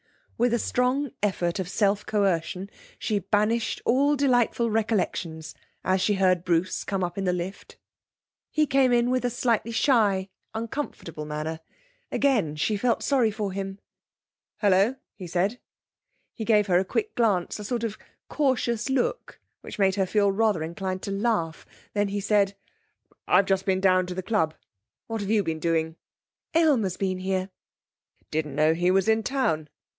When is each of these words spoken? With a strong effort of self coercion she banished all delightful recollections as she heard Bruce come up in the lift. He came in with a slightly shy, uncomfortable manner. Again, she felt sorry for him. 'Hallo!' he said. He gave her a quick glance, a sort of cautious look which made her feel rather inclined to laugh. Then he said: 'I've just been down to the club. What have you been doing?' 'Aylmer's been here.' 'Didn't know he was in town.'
With 0.35 0.55
a 0.55 0.57
strong 0.57 1.11
effort 1.21 1.59
of 1.59 1.69
self 1.69 2.03
coercion 2.07 2.71
she 2.97 3.19
banished 3.19 3.79
all 3.85 4.15
delightful 4.15 4.71
recollections 4.71 5.53
as 5.83 6.01
she 6.01 6.15
heard 6.15 6.43
Bruce 6.43 6.83
come 6.83 7.03
up 7.03 7.19
in 7.19 7.25
the 7.25 7.31
lift. 7.31 7.77
He 8.49 8.65
came 8.65 8.91
in 8.91 9.11
with 9.11 9.23
a 9.23 9.29
slightly 9.29 9.71
shy, 9.71 10.29
uncomfortable 10.55 11.25
manner. 11.25 11.59
Again, 12.11 12.55
she 12.55 12.75
felt 12.75 13.03
sorry 13.03 13.29
for 13.29 13.51
him. 13.51 13.77
'Hallo!' 14.57 14.95
he 15.13 15.27
said. 15.27 15.59
He 16.33 16.43
gave 16.45 16.65
her 16.65 16.79
a 16.79 16.85
quick 16.85 17.13
glance, 17.13 17.59
a 17.59 17.63
sort 17.63 17.83
of 17.83 17.99
cautious 18.27 18.89
look 18.89 19.39
which 19.61 19.77
made 19.77 19.93
her 19.93 20.07
feel 20.07 20.31
rather 20.31 20.63
inclined 20.63 21.03
to 21.03 21.11
laugh. 21.11 21.63
Then 21.93 22.07
he 22.07 22.19
said: 22.19 22.55
'I've 23.27 23.45
just 23.45 23.67
been 23.67 23.79
down 23.79 24.07
to 24.07 24.15
the 24.15 24.23
club. 24.23 24.55
What 25.05 25.21
have 25.21 25.29
you 25.29 25.43
been 25.43 25.59
doing?' 25.59 25.95
'Aylmer's 26.55 26.97
been 26.97 27.19
here.' 27.19 27.51
'Didn't 28.31 28.55
know 28.55 28.73
he 28.73 28.89
was 28.89 29.07
in 29.07 29.21
town.' 29.21 29.69